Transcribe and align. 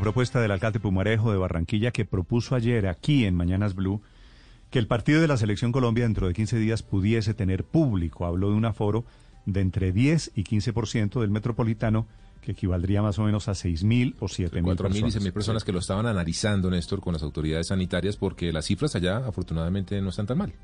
Propuesta 0.00 0.40
del 0.40 0.50
alcalde 0.50 0.80
Pumarejo 0.80 1.30
de 1.30 1.36
Barranquilla 1.36 1.90
que 1.90 2.06
propuso 2.06 2.54
ayer 2.54 2.88
aquí 2.88 3.26
en 3.26 3.34
Mañanas 3.34 3.74
Blue 3.74 4.00
que 4.70 4.78
el 4.78 4.86
partido 4.86 5.20
de 5.20 5.28
la 5.28 5.36
Selección 5.36 5.72
Colombia 5.72 6.04
dentro 6.04 6.26
de 6.26 6.32
15 6.32 6.56
días 6.56 6.82
pudiese 6.82 7.34
tener 7.34 7.64
público. 7.64 8.24
Habló 8.24 8.48
de 8.48 8.56
un 8.56 8.64
aforo 8.64 9.04
de 9.44 9.60
entre 9.60 9.92
10 9.92 10.32
y 10.36 10.44
15% 10.44 11.20
del 11.20 11.28
metropolitano 11.28 12.06
que 12.40 12.52
equivaldría 12.52 13.02
más 13.02 13.18
o 13.18 13.24
menos 13.24 13.48
a 13.48 13.52
6.000 13.52 14.14
o 14.20 14.26
7.000 14.26 14.50
personas. 14.50 14.96
4.000 14.96 14.96
y 14.96 15.26
6.000 15.26 15.32
personas 15.32 15.64
que 15.64 15.72
lo 15.72 15.80
estaban 15.80 16.06
analizando, 16.06 16.70
Néstor, 16.70 17.02
con 17.02 17.12
las 17.12 17.22
autoridades 17.22 17.66
sanitarias 17.66 18.16
porque 18.16 18.54
las 18.54 18.64
cifras 18.64 18.96
allá 18.96 19.18
afortunadamente 19.18 20.00
no 20.00 20.08
están 20.08 20.26
tan 20.26 20.38
mal. 20.38 20.54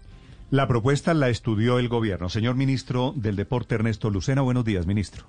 La 0.51 0.67
propuesta 0.67 1.13
la 1.13 1.29
estudió 1.29 1.79
el 1.79 1.89
gobierno. 1.89 2.31
Señor 2.31 2.55
ministro 2.55 3.13
del 3.15 3.37
Deporte, 3.37 3.75
Ernesto 3.75 4.09
Lucena, 4.09 4.41
buenos 4.41 4.65
días, 4.65 4.87
ministro. 4.87 5.27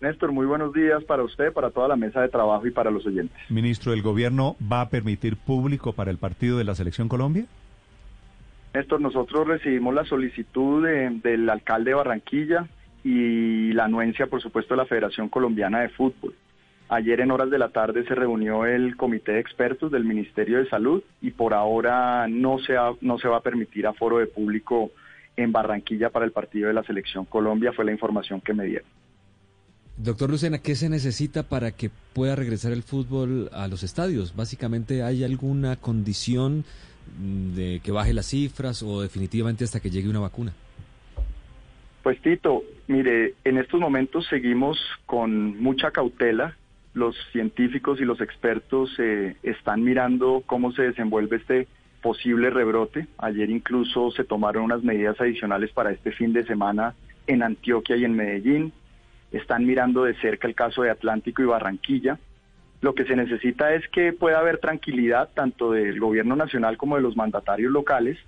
Néstor, 0.00 0.30
muy 0.30 0.44
buenos 0.44 0.74
días 0.74 1.02
para 1.04 1.22
usted, 1.22 1.52
para 1.52 1.70
toda 1.70 1.88
la 1.88 1.96
mesa 1.96 2.20
de 2.20 2.28
trabajo 2.28 2.66
y 2.66 2.70
para 2.70 2.90
los 2.90 3.06
oyentes. 3.06 3.36
Ministro, 3.48 3.94
¿el 3.94 4.02
gobierno 4.02 4.56
va 4.60 4.82
a 4.82 4.88
permitir 4.90 5.36
público 5.36 5.94
para 5.94 6.10
el 6.10 6.18
partido 6.18 6.58
de 6.58 6.64
la 6.64 6.74
Selección 6.74 7.08
Colombia? 7.08 7.46
Néstor, 8.74 9.00
nosotros 9.00 9.48
recibimos 9.48 9.94
la 9.94 10.04
solicitud 10.04 10.86
del 10.86 11.48
alcalde 11.48 11.92
de 11.92 11.94
Barranquilla 11.94 12.66
y 13.02 13.72
la 13.72 13.84
anuencia, 13.84 14.26
por 14.26 14.42
supuesto, 14.42 14.74
de 14.74 14.78
la 14.78 14.86
Federación 14.86 15.30
Colombiana 15.30 15.80
de 15.80 15.88
Fútbol. 15.88 16.34
Ayer 16.90 17.20
en 17.20 17.30
horas 17.30 17.50
de 17.50 17.58
la 17.58 17.70
tarde 17.70 18.04
se 18.04 18.14
reunió 18.14 18.66
el 18.66 18.96
comité 18.96 19.32
de 19.32 19.40
expertos 19.40 19.90
del 19.90 20.04
Ministerio 20.04 20.58
de 20.58 20.68
Salud 20.68 21.02
y 21.22 21.30
por 21.30 21.54
ahora 21.54 22.28
no 22.28 22.58
se, 22.58 22.74
no 23.00 23.18
se 23.18 23.28
va 23.28 23.38
a 23.38 23.42
permitir 23.42 23.86
aforo 23.86 24.18
de 24.18 24.26
público 24.26 24.90
en 25.36 25.52
Barranquilla 25.52 26.10
para 26.10 26.26
el 26.26 26.32
partido 26.32 26.68
de 26.68 26.74
la 26.74 26.84
Selección 26.84 27.24
Colombia, 27.24 27.72
fue 27.72 27.86
la 27.86 27.92
información 27.92 28.42
que 28.42 28.52
me 28.52 28.66
dieron. 28.66 28.88
Doctor 29.98 30.28
Lucena, 30.28 30.58
¿qué 30.58 30.74
se 30.74 30.90
necesita 30.90 31.44
para 31.44 31.70
que 31.70 31.90
pueda 32.12 32.36
regresar 32.36 32.72
el 32.72 32.82
fútbol 32.82 33.48
a 33.52 33.66
los 33.66 33.82
estadios? 33.82 34.36
Básicamente, 34.36 35.02
¿hay 35.02 35.24
alguna 35.24 35.76
condición 35.76 36.64
de 37.54 37.80
que 37.82 37.92
baje 37.92 38.12
las 38.12 38.26
cifras 38.26 38.82
o 38.82 39.00
definitivamente 39.00 39.64
hasta 39.64 39.80
que 39.80 39.88
llegue 39.88 40.10
una 40.10 40.20
vacuna? 40.20 40.52
Pues 42.02 42.20
Tito, 42.20 42.62
mire, 42.88 43.34
en 43.44 43.56
estos 43.56 43.80
momentos 43.80 44.26
seguimos 44.28 44.78
con 45.06 45.60
mucha 45.62 45.90
cautela. 45.90 46.54
Los 46.92 47.16
científicos 47.32 47.98
y 47.98 48.04
los 48.04 48.20
expertos 48.20 48.90
eh, 48.98 49.36
están 49.42 49.82
mirando 49.82 50.42
cómo 50.44 50.72
se 50.72 50.82
desenvuelve 50.82 51.36
este 51.36 51.68
posible 52.02 52.50
rebrote. 52.50 53.06
Ayer 53.16 53.48
incluso 53.48 54.10
se 54.10 54.24
tomaron 54.24 54.64
unas 54.64 54.82
medidas 54.82 55.18
adicionales 55.18 55.72
para 55.72 55.90
este 55.90 56.12
fin 56.12 56.34
de 56.34 56.44
semana 56.44 56.94
en 57.26 57.42
Antioquia 57.42 57.96
y 57.96 58.04
en 58.04 58.14
Medellín 58.14 58.72
están 59.32 59.66
mirando 59.66 60.04
de 60.04 60.14
cerca 60.14 60.46
el 60.46 60.54
caso 60.54 60.82
de 60.82 60.90
Atlántico 60.90 61.42
y 61.42 61.46
Barranquilla. 61.46 62.18
Lo 62.80 62.94
que 62.94 63.04
se 63.04 63.16
necesita 63.16 63.74
es 63.74 63.86
que 63.88 64.12
pueda 64.12 64.38
haber 64.38 64.58
tranquilidad 64.58 65.30
tanto 65.34 65.72
del 65.72 65.98
gobierno 65.98 66.36
nacional 66.36 66.76
como 66.76 66.96
de 66.96 67.02
los 67.02 67.16
mandatarios 67.16 67.72
locales 67.72 68.18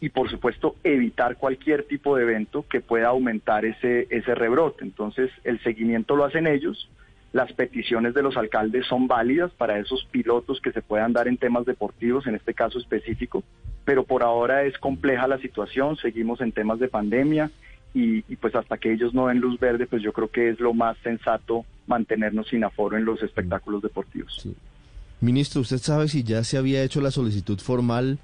y 0.00 0.10
por 0.10 0.30
supuesto 0.30 0.76
evitar 0.84 1.36
cualquier 1.36 1.84
tipo 1.84 2.16
de 2.16 2.24
evento 2.24 2.66
que 2.68 2.80
pueda 2.80 3.08
aumentar 3.08 3.64
ese, 3.64 4.06
ese 4.10 4.34
rebrote. 4.34 4.84
Entonces 4.84 5.30
el 5.44 5.58
seguimiento 5.62 6.16
lo 6.16 6.24
hacen 6.24 6.46
ellos, 6.46 6.90
las 7.32 7.52
peticiones 7.52 8.14
de 8.14 8.22
los 8.22 8.36
alcaldes 8.36 8.86
son 8.86 9.08
válidas 9.08 9.50
para 9.52 9.78
esos 9.78 10.04
pilotos 10.04 10.60
que 10.60 10.70
se 10.70 10.82
puedan 10.82 11.12
dar 11.12 11.26
en 11.26 11.36
temas 11.36 11.64
deportivos, 11.64 12.26
en 12.26 12.36
este 12.36 12.54
caso 12.54 12.78
específico, 12.78 13.42
pero 13.84 14.04
por 14.04 14.22
ahora 14.22 14.62
es 14.62 14.78
compleja 14.78 15.26
la 15.26 15.38
situación, 15.38 15.96
seguimos 15.96 16.40
en 16.40 16.52
temas 16.52 16.78
de 16.78 16.86
pandemia 16.86 17.50
y, 17.94 18.22
pues 18.36 18.54
hasta 18.56 18.76
que 18.76 18.92
ellos 18.92 19.14
no 19.14 19.28
den 19.28 19.38
luz 19.38 19.58
verde, 19.60 19.86
pues 19.86 20.02
yo 20.02 20.12
creo 20.12 20.28
que 20.28 20.50
es 20.50 20.58
lo 20.58 20.74
más 20.74 20.98
sensato 21.04 21.64
mantenernos 21.86 22.48
sin 22.48 22.64
aforo 22.64 22.96
en 22.96 23.04
los 23.04 23.22
espectáculos 23.22 23.82
deportivos. 23.82 24.48
Ministro, 25.20 25.60
¿usted 25.60 25.78
sabe 25.78 26.08
si 26.08 26.24
ya 26.24 26.42
se 26.42 26.58
había 26.58 26.82
hecho 26.82 27.00
la 27.00 27.12
solicitud 27.12 27.58
formal 27.60 28.18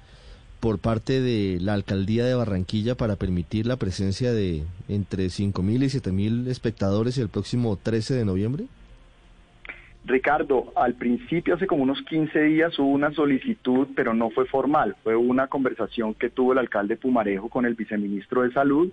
por 0.59 0.77
parte 0.77 1.21
de 1.21 1.57
la 1.61 1.73
alcaldía 1.73 2.25
de 2.25 2.35
Barranquilla 2.35 2.95
para 2.95 3.15
permitir 3.15 3.65
la 3.65 3.77
presencia 3.77 4.33
de 4.33 4.63
entre 4.89 5.27
5.000 5.27 5.83
y 5.83 5.87
7.000 5.87 6.47
espectadores 6.47 7.17
el 7.17 7.29
próximo 7.29 7.79
13 7.81 8.13
de 8.13 8.25
noviembre? 8.25 8.65
Ricardo, 10.03 10.73
al 10.75 10.95
principio, 10.95 11.55
hace 11.55 11.67
como 11.67 11.83
unos 11.83 12.01
15 12.01 12.41
días, 12.41 12.77
hubo 12.77 12.89
una 12.89 13.11
solicitud, 13.13 13.87
pero 13.95 14.13
no 14.13 14.31
fue 14.31 14.45
formal. 14.45 14.95
Fue 15.03 15.15
una 15.15 15.47
conversación 15.47 16.13
que 16.15 16.29
tuvo 16.29 16.51
el 16.53 16.57
alcalde 16.57 16.97
Pumarejo 16.97 17.49
con 17.49 17.65
el 17.65 17.75
viceministro 17.75 18.41
de 18.41 18.51
Salud 18.51 18.91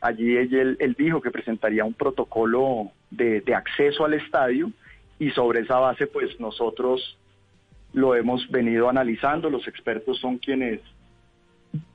Allí 0.00 0.36
él, 0.36 0.94
dijo 0.98 1.20
que 1.20 1.30
presentaría 1.30 1.84
un 1.84 1.94
protocolo 1.94 2.90
de, 3.10 3.42
acceso 3.54 4.04
al 4.04 4.14
estadio 4.14 4.70
y 5.18 5.30
sobre 5.30 5.60
esa 5.60 5.78
base 5.78 6.06
pues 6.06 6.38
nosotros 6.38 7.16
lo 7.92 8.14
hemos 8.14 8.48
venido 8.50 8.90
analizando, 8.90 9.48
los 9.48 9.66
expertos 9.66 10.18
son 10.18 10.36
quienes, 10.36 10.80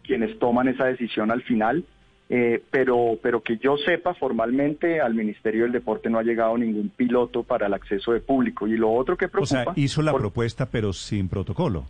quienes 0.04 0.38
toman 0.40 0.68
esa 0.68 0.86
decisión 0.86 1.30
al 1.30 1.44
final, 1.44 1.86
eh, 2.28 2.64
pero, 2.72 3.20
pero 3.22 3.42
que 3.42 3.58
yo 3.58 3.78
sepa 3.78 4.14
formalmente 4.16 5.00
al 5.00 5.14
Ministerio 5.14 5.64
del 5.64 5.74
Deporte 5.74 6.10
no 6.10 6.18
ha 6.18 6.24
llegado 6.24 6.58
ningún 6.58 6.90
piloto 6.90 7.44
para 7.44 7.68
el 7.68 7.74
acceso 7.74 8.14
de 8.14 8.22
público. 8.22 8.68
Y 8.68 8.78
lo 8.78 8.92
otro 8.92 9.18
que 9.18 9.28
preocupa... 9.28 9.62
O 9.62 9.64
sea, 9.64 9.74
hizo 9.76 10.02
la 10.02 10.14
propuesta 10.14 10.66
pero 10.66 10.94
sin 10.94 11.28
protocolo. 11.28 11.86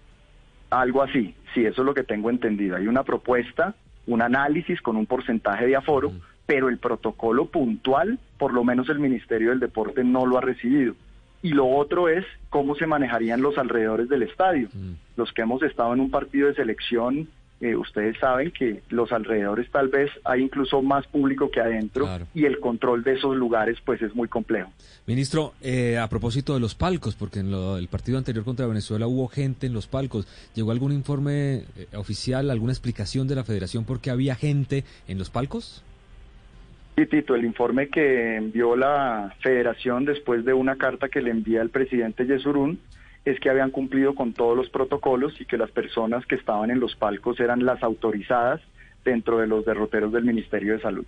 Algo 0.71 1.03
así, 1.03 1.35
sí, 1.53 1.63
eso 1.65 1.81
es 1.81 1.85
lo 1.85 1.93
que 1.93 2.03
tengo 2.03 2.29
entendido. 2.29 2.75
Hay 2.75 2.87
una 2.87 3.03
propuesta 3.03 3.75
un 4.13 4.21
análisis 4.21 4.81
con 4.81 4.97
un 4.97 5.05
porcentaje 5.05 5.67
de 5.67 5.75
aforo, 5.75 6.11
pero 6.45 6.69
el 6.69 6.77
protocolo 6.77 7.45
puntual, 7.45 8.19
por 8.37 8.53
lo 8.53 8.63
menos 8.63 8.89
el 8.89 8.99
Ministerio 8.99 9.49
del 9.49 9.59
Deporte 9.59 10.03
no 10.03 10.25
lo 10.25 10.37
ha 10.37 10.41
recibido. 10.41 10.95
Y 11.41 11.51
lo 11.51 11.67
otro 11.67 12.07
es 12.09 12.25
cómo 12.49 12.75
se 12.75 12.85
manejarían 12.85 13.41
los 13.41 13.57
alrededores 13.57 14.09
del 14.09 14.23
estadio. 14.23 14.69
Los 15.15 15.31
que 15.31 15.41
hemos 15.41 15.63
estado 15.63 15.93
en 15.93 16.01
un 16.01 16.11
partido 16.11 16.47
de 16.47 16.55
selección 16.55 17.29
eh, 17.61 17.75
ustedes 17.75 18.17
saben 18.17 18.49
que 18.49 18.81
los 18.89 19.11
alrededores 19.11 19.69
tal 19.69 19.87
vez 19.89 20.09
hay 20.23 20.41
incluso 20.41 20.81
más 20.81 21.05
público 21.05 21.51
que 21.51 21.61
adentro 21.61 22.07
y 22.33 22.45
el 22.45 22.59
control 22.59 23.03
de 23.03 23.13
esos 23.13 23.35
lugares 23.35 23.77
pues 23.85 24.01
es 24.01 24.15
muy 24.15 24.27
complejo. 24.27 24.71
Ministro, 25.05 25.53
eh, 25.61 25.99
a 25.99 26.09
propósito 26.09 26.55
de 26.55 26.59
los 26.59 26.73
palcos, 26.73 27.15
porque 27.15 27.39
en 27.39 27.53
el 27.53 27.87
partido 27.87 28.17
anterior 28.17 28.43
contra 28.43 28.65
Venezuela 28.65 29.05
hubo 29.05 29.27
gente 29.27 29.67
en 29.67 29.73
los 29.73 29.85
palcos, 29.85 30.27
¿llegó 30.55 30.71
algún 30.71 30.91
informe 30.91 31.65
eh, 31.77 31.87
oficial, 31.95 32.49
alguna 32.49 32.73
explicación 32.73 33.27
de 33.27 33.35
la 33.35 33.43
federación 33.43 33.85
por 33.85 34.01
qué 34.01 34.09
había 34.09 34.33
gente 34.33 34.83
en 35.07 35.19
los 35.19 35.29
palcos? 35.29 35.83
Sí, 36.95 37.05
Tito, 37.05 37.35
el 37.35 37.45
informe 37.45 37.89
que 37.89 38.37
envió 38.37 38.75
la 38.75 39.35
federación 39.39 40.05
después 40.05 40.43
de 40.45 40.53
una 40.53 40.77
carta 40.77 41.09
que 41.09 41.21
le 41.21 41.29
envía 41.29 41.61
el 41.61 41.69
presidente 41.69 42.25
Yesurún 42.25 42.79
es 43.25 43.39
que 43.39 43.49
habían 43.49 43.71
cumplido 43.71 44.15
con 44.15 44.33
todos 44.33 44.57
los 44.57 44.69
protocolos 44.69 45.39
y 45.39 45.45
que 45.45 45.57
las 45.57 45.71
personas 45.71 46.25
que 46.25 46.35
estaban 46.35 46.71
en 46.71 46.79
los 46.79 46.95
palcos 46.95 47.39
eran 47.39 47.65
las 47.65 47.83
autorizadas 47.83 48.61
dentro 49.03 49.39
de 49.39 49.47
los 49.47 49.65
derroteros 49.65 50.11
del 50.11 50.25
Ministerio 50.25 50.73
de 50.73 50.81
Salud. 50.81 51.05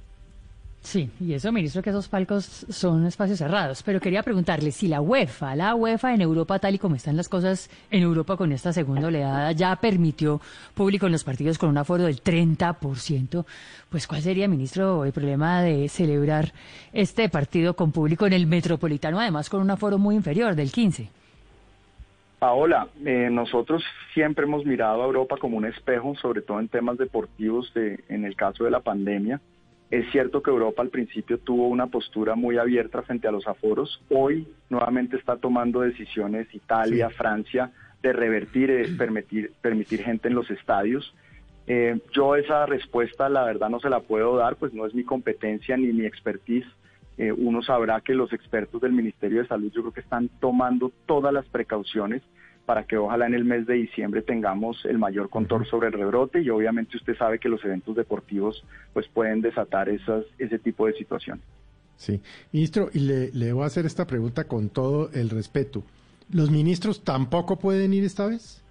Sí, 0.84 1.10
y 1.22 1.32
eso, 1.32 1.50
ministro, 1.54 1.82
que 1.82 1.92
esos 1.92 2.10
palcos 2.10 2.66
son 2.70 3.06
espacios 3.06 3.40
cerrados. 3.40 3.82
Pero 3.84 4.02
quería 4.02 4.22
preguntarle 4.22 4.70
si 4.72 4.90
la 4.90 5.00
UEFA, 5.00 5.56
la 5.56 5.76
UEFA 5.76 6.14
en 6.14 6.20
Europa, 6.20 6.60
tal 6.60 6.76
y 6.76 6.78
como 6.78 6.98
están 6.98 7.16
las 7.16 7.30
cosas 7.30 7.70
en 7.90 8.04
Europa 8.04 8.36
con 8.36 8.52
esta 8.52 8.74
segunda 8.74 9.08
oleada, 9.08 9.54
ya 9.54 9.74
permitió 9.78 10.42
público 10.74 11.06
en 11.06 11.14
los 11.14 11.24
partidos 11.24 11.58
con 11.58 11.70
un 11.70 11.78
aforo 11.78 12.04
del 12.04 12.22
30%, 12.22 13.46
pues 13.90 14.08
¿cuál 14.08 14.22
sería, 14.22 14.50
ministro, 14.50 15.06
el 15.06 15.14
problema 15.14 15.62
de 15.62 15.88
celebrar 15.88 16.52
este 16.92 17.30
partido 17.30 17.78
con 17.78 17.94
público 17.94 18.28
en 18.28 18.34
el 18.34 18.46
Metropolitano, 18.46 19.22
además 19.22 19.50
con 19.50 19.62
un 19.62 19.72
aforo 19.72 19.98
muy 19.98 20.16
inferior 20.16 20.54
del 20.54 20.70
15%? 20.70 21.08
Paola, 22.44 22.90
eh, 23.06 23.30
nosotros 23.32 23.82
siempre 24.14 24.44
hemos 24.44 24.66
mirado 24.66 25.02
a 25.02 25.06
Europa 25.06 25.38
como 25.38 25.56
un 25.56 25.64
espejo, 25.64 26.14
sobre 26.16 26.42
todo 26.42 26.60
en 26.60 26.68
temas 26.68 26.98
deportivos, 26.98 27.74
de, 27.74 28.04
en 28.10 28.26
el 28.26 28.36
caso 28.36 28.66
de 28.66 28.70
la 28.70 28.82
pandemia. 28.82 29.40
Es 29.90 30.12
cierto 30.12 30.44
que 30.44 30.52
Europa 30.52 30.82
al 30.82 30.90
principio 30.90 31.38
tuvo 31.38 31.70
una 31.70 31.88
postura 31.88 32.36
muy 32.36 32.58
abierta 32.58 33.02
frente 33.02 33.30
a 33.30 33.32
los 33.32 33.48
aforos. 33.48 34.04
Hoy 34.10 34.46
nuevamente 34.70 35.16
está 35.16 35.38
tomando 35.38 35.80
decisiones 35.80 36.54
Italia, 36.54 37.10
Francia, 37.12 37.72
de 38.02 38.12
revertir, 38.12 38.70
eh, 38.72 38.90
permitir, 38.98 39.54
permitir 39.62 40.04
gente 40.04 40.28
en 40.28 40.36
los 40.36 40.52
estadios. 40.52 41.16
Eh, 41.66 41.98
yo 42.12 42.36
esa 42.36 42.66
respuesta 42.66 43.30
la 43.30 43.46
verdad 43.46 43.70
no 43.70 43.80
se 43.80 43.90
la 43.90 44.02
puedo 44.02 44.36
dar, 44.36 44.58
pues 44.58 44.74
no 44.74 44.86
es 44.86 44.94
mi 44.94 45.06
competencia 45.06 45.78
ni 45.78 45.94
mi 45.94 46.06
expertise 46.06 46.68
uno 47.38 47.62
sabrá 47.62 48.02
que 48.02 48.16
los 48.16 48.34
expertos 48.34 48.82
del 48.82 48.92
Ministerio 48.92 49.40
de 49.40 49.48
Salud 49.48 49.72
yo 49.72 49.82
creo 49.82 49.94
que 49.94 50.00
están 50.00 50.30
tomando 50.40 50.92
todas 51.06 51.32
las 51.32 51.46
precauciones 51.46 52.24
para 52.66 52.86
que 52.86 52.98
ojalá 52.98 53.28
en 53.28 53.34
el 53.34 53.44
mes 53.44 53.68
de 53.68 53.76
diciembre 53.76 54.22
tengamos 54.22 54.86
el 54.86 54.98
mayor 54.98 55.30
control 55.30 55.66
sobre 55.66 55.88
el 55.88 55.94
rebrote 55.94 56.42
y 56.42 56.50
obviamente 56.50 56.98
usted 56.98 57.16
sabe 57.18 57.40
que 57.40 57.50
los 57.50 57.64
eventos 57.66 57.96
deportivos 57.96 58.64
pues 58.94 59.08
pueden 59.08 59.42
desatar 59.42 59.90
esas, 59.90 60.26
ese 60.38 60.60
tipo 60.60 60.88
de 60.88 60.94
situación. 60.94 61.42
Sí, 61.98 62.22
ministro, 62.52 62.90
y 62.94 63.00
le, 63.00 63.32
le 63.32 63.54
voy 63.54 63.64
a 63.64 63.68
hacer 63.68 63.86
esta 63.86 64.08
pregunta 64.08 64.46
con 64.46 64.70
todo 64.70 65.10
el 65.14 65.30
respeto. 65.30 65.84
¿Los 66.32 66.50
ministros 66.50 67.04
tampoco 67.04 67.60
pueden 67.60 67.94
ir 67.94 68.04
esta 68.04 68.28
vez? 68.28 68.63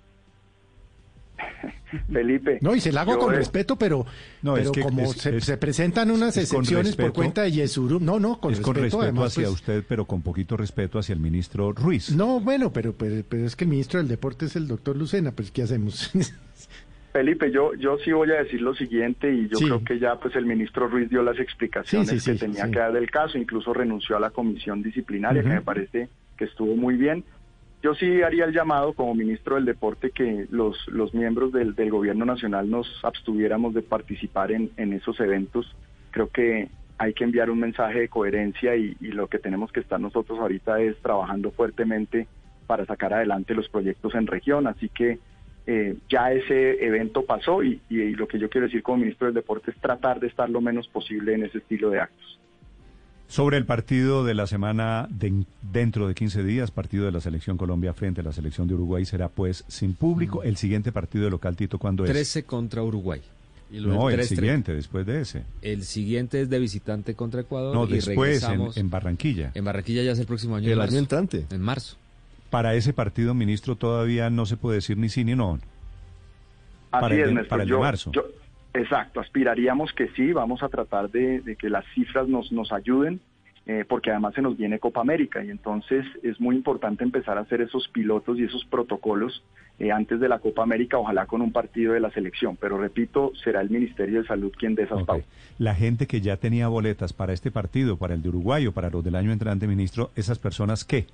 Felipe. 2.13 2.59
No, 2.61 2.75
y 2.75 2.81
se 2.81 2.93
la 2.93 3.03
hago 3.03 3.19
con 3.19 3.35
respeto, 3.35 3.77
pero, 3.77 4.07
no, 4.43 4.57
es 4.57 4.71
que 4.71 4.81
como 4.81 5.13
se, 5.13 5.57
presentan 5.57 6.11
unas 6.11 6.37
excepciones 6.37 6.97
por 6.97 7.13
cuenta 7.13 7.43
de 7.43 7.53
Yesurum. 7.53 8.05
No, 8.05 8.19
no, 8.19 8.41
con 8.41 8.53
es 8.53 8.59
respeto. 8.59 8.73
Con 8.73 8.83
respeto 8.83 9.25
hacia 9.25 9.43
pues 9.45 9.55
usted, 9.55 9.85
pero 9.87 10.05
con 10.05 10.23
poquito 10.23 10.57
respeto 10.57 10.99
hacia 10.99 11.13
el 11.15 11.21
ministro 11.21 11.73
Ruiz. 11.73 12.15
No, 12.15 12.41
bueno, 12.41 12.73
pero, 12.73 12.95
pero, 12.95 13.47
es 13.47 13.57
que 13.57 13.65
el 13.65 13.71
ministro 13.71 13.99
del 13.99 14.09
Deporte 14.09 14.47
es 14.47 14.57
el 14.57 14.69
doctor 14.69 14.97
Lucena, 14.97 15.33
pues 15.33 15.51
¿qué 15.51 15.63
hacemos? 15.63 16.11
Felipe, 17.13 17.51
yo, 17.51 17.75
yo 17.75 17.99
sí 17.99 18.11
voy 18.11 18.31
a 18.31 18.43
decir 18.43 18.63
lo 18.63 18.75
siguiente 18.75 19.31
y 19.31 19.47
yo 19.47 19.59
creo 19.59 19.85
que 19.85 19.99
ya 19.99 20.17
pues 20.17 20.35
el 20.35 20.47
ministro 20.47 20.89
Ruiz 20.89 21.11
dio 21.11 21.23
las 21.23 21.39
explicaciones 21.39 22.25
que 22.25 22.35
tenía 22.37 22.71
que 22.71 22.79
dar 22.79 22.93
del 22.93 23.11
caso, 23.11 23.37
incluso 23.37 23.75
renunció 23.75 24.17
a 24.17 24.21
la 24.21 24.31
comisión 24.31 24.83
disciplinaria, 24.83 25.43
que 25.43 25.49
me 25.49 25.61
parece 25.61 26.09
que 26.39 26.45
estuvo 26.47 26.75
muy 26.75 26.97
bien. 26.97 27.23
Yo 27.83 27.95
sí 27.97 28.23
haría 28.23 28.45
el 28.45 28.53
llamado 28.53 28.93
como 28.93 29.13
ministro 29.15 29.57
del 29.57 29.65
Deporte 29.65 30.11
que 30.11 30.47
los, 30.51 30.87
los 30.87 31.13
miembros 31.15 31.53
del, 31.53 31.75
gobierno 31.91 32.25
nacional 32.25 32.71
nos 32.71 32.89
abstuviéramos 33.05 33.75
de 33.75 33.83
participar 33.83 34.53
en, 34.53 34.71
en 34.77 34.93
esos 34.93 35.19
eventos. 35.19 35.75
Creo 36.13 36.29
que 36.29 36.69
hay 36.99 37.13
que 37.13 37.25
enviar 37.25 37.51
un 37.51 37.59
mensaje 37.59 38.01
de 38.01 38.09
coherencia 38.09 38.77
y, 38.77 38.97
y, 39.01 39.09
lo 39.09 39.27
que 39.27 39.41
tenemos 39.41 39.73
que 39.73 39.81
estar 39.81 39.99
nosotros 39.99 40.39
ahorita 40.39 40.81
es 40.81 40.97
trabajando 40.99 41.51
fuertemente 41.51 42.29
para 42.69 42.87
sacar 42.87 43.15
adelante 43.15 43.53
los 43.53 43.69
proyectos 43.69 44.15
en 44.15 44.29
región. 44.29 44.69
Así 44.69 44.89
que 44.89 45.19
eh, 45.67 45.97
ya 46.09 46.33
ese 46.33 46.85
evento 46.85 47.25
pasó 47.25 47.65
y, 47.65 47.81
y, 47.89 48.15
lo 48.15 48.29
que 48.29 48.39
yo 48.39 48.49
quiero 48.49 48.69
decir 48.69 48.85
como 48.85 48.99
ministro 48.99 49.27
del 49.27 49.35
Deporte 49.35 49.73
es 49.73 49.77
tratar 49.79 50.21
de 50.21 50.29
estar 50.29 50.49
lo 50.49 50.61
menos 50.61 50.87
posible 50.87 51.35
en 51.35 51.45
ese 51.47 51.59
estilo 51.59 51.91
de 51.91 51.99
actos. 51.99 52.39
Sobre 53.29 53.57
el 53.57 53.65
partido 53.65 54.25
de 54.25 54.35
la 54.35 54.47
semana 54.47 55.09
dentro 55.63 56.07
de 56.07 56.15
15 56.15 56.45
días, 56.45 56.71
partido 56.71 57.07
de 57.07 57.13
la 57.13 57.21
Selección 57.21 57.57
Colombia 57.57 57.95
frente 57.95 58.21
a 58.21 58.25
la 58.25 58.33
Selección 58.33 58.69
de 58.69 58.75
Uruguay 58.75 59.07
será 59.07 59.29
pues 59.29 59.65
sin 59.69 59.95
público. 59.95 60.43
El 60.43 60.59
siguiente 60.59 60.93
partido 60.93 61.25
de 61.25 61.31
local, 61.31 61.57
Tito, 61.57 61.79
¿cuándo 61.79 62.05
es? 62.05 62.11
13 62.11 62.45
contra 62.45 62.83
Uruguay. 62.83 63.23
no, 63.71 64.11
el 64.11 64.23
siguiente, 64.25 64.75
después 64.75 65.07
de 65.07 65.23
ese. 65.23 65.45
El 65.63 65.85
siguiente 65.85 66.43
es 66.43 66.51
de 66.51 66.59
visitante 66.59 67.15
contra 67.15 67.41
Ecuador. 67.41 67.75
No, 67.75 67.87
después 67.87 68.47
en, 68.77 68.91
Barranquilla. 68.91 69.53
En 69.55 69.65
Barranquilla 69.65 70.03
ya 70.03 70.13
es 70.13 70.19
el 70.19 70.27
próximo 70.27 70.57
año. 70.57 70.71
El 70.71 70.81
año 70.81 70.99
entrante. 70.99 71.47
En 71.51 71.63
marzo. 71.63 71.97
Para 72.51 72.75
ese 72.75 72.93
partido, 72.93 73.33
ministro, 73.33 73.77
todavía 73.77 74.29
no 74.29 74.45
se 74.45 74.59
puede 74.59 74.77
decir 74.77 74.99
ni 74.99 75.09
sí 75.09 75.25
ni 75.25 75.35
no. 75.35 75.59
para 76.91 77.15
el, 77.15 77.47
para 77.47 77.63
el 77.63 77.71
de 77.71 77.79
marzo. 77.79 78.13
Exacto, 78.75 79.21
aspiraríamos 79.21 79.93
que 79.93 80.09
sí, 80.09 80.33
vamos 80.33 80.63
a 80.63 80.69
tratar 80.69 81.11
de, 81.11 81.57
que 81.59 81.69
las 81.69 81.85
cifras 81.95 82.27
nos, 82.29 82.53
nos 82.53 82.73
ayuden, 82.73 83.21
eh, 83.67 83.85
porque 83.87 84.11
además 84.11 84.35
se 84.35 84.43
nos 84.43 84.57
viene 84.57 84.79
Copa 84.79 85.01
América 85.01 85.45
y 85.45 85.51
entonces 85.51 86.05
es 86.23 86.41
muy 86.41 86.57
importante 86.57 87.05
empezar 87.05 87.39
a 87.39 87.43
hacer 87.43 87.61
esos 87.61 87.87
pilotos 87.89 88.39
y 88.39 88.45
esos 88.45 88.65
protocolos 88.65 89.43
eh, 89.79 89.93
antes 89.93 90.21
de 90.21 90.29
la 90.29 90.39
Copa 90.39 90.63
América, 90.63 90.99
ojalá 90.99 91.27
con 91.27 91.43
un 91.43 91.53
partido 91.53 91.93
de 91.93 92.01
la 92.01 92.11
selección, 92.11 92.57
pero 92.57 92.79
repito, 92.79 93.33
será 93.43 93.61
el 93.61 93.71
Ministerio 93.71 94.23
de 94.23 94.27
Salud 94.27 94.53
quien 94.59 94.75
dé 94.75 94.85
esas 94.85 95.05
pautas. 95.05 95.27
La 95.59 95.75
gente 95.75 96.07
que 96.07 96.21
ya 96.21 96.37
tenía 96.39 96.69
boletas 96.69 97.13
para 97.13 97.33
este 97.33 97.51
partido, 97.51 97.97
para 97.97 98.15
el 98.15 98.23
de 98.23 98.31
Uruguay 98.31 98.67
o 98.67 98.73
para 98.73 98.91
los 98.91 99.05
del 99.05 99.17
año 99.17 99.33
entrante, 99.33 99.67
ministro, 99.67 100.11
¿esas 100.17 100.39
personas 100.39 100.85
qué? 100.85 101.07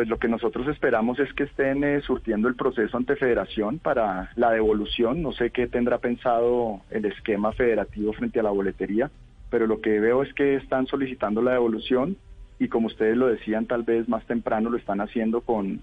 Pues 0.00 0.08
lo 0.08 0.18
que 0.18 0.28
nosotros 0.28 0.66
esperamos 0.68 1.18
es 1.18 1.30
que 1.34 1.42
estén 1.42 1.84
eh, 1.84 2.00
surtiendo 2.00 2.48
el 2.48 2.54
proceso 2.54 2.96
ante 2.96 3.16
federación 3.16 3.78
para 3.78 4.30
la 4.34 4.50
devolución. 4.50 5.20
No 5.20 5.30
sé 5.32 5.50
qué 5.50 5.66
tendrá 5.66 5.98
pensado 5.98 6.80
el 6.88 7.04
esquema 7.04 7.52
federativo 7.52 8.14
frente 8.14 8.40
a 8.40 8.44
la 8.44 8.50
boletería, 8.50 9.10
pero 9.50 9.66
lo 9.66 9.82
que 9.82 10.00
veo 10.00 10.22
es 10.22 10.32
que 10.32 10.54
están 10.54 10.86
solicitando 10.86 11.42
la 11.42 11.52
devolución 11.52 12.16
y 12.58 12.68
como 12.68 12.86
ustedes 12.86 13.14
lo 13.14 13.26
decían, 13.26 13.66
tal 13.66 13.82
vez 13.82 14.08
más 14.08 14.24
temprano 14.24 14.70
lo 14.70 14.78
están 14.78 15.02
haciendo 15.02 15.42
con, 15.42 15.82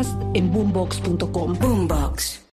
en 0.33 0.51
boombox.com. 0.51 1.57
Boombox. 1.59 2.41